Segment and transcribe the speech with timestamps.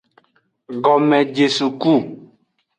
[0.83, 1.93] Gomejesuku.